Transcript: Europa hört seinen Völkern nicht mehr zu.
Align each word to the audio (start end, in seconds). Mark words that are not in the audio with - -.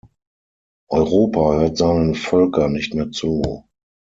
Europa 0.89 1.59
hört 1.59 1.77
seinen 1.77 2.15
Völkern 2.15 2.73
nicht 2.73 2.95
mehr 2.95 3.11
zu. 3.11 3.67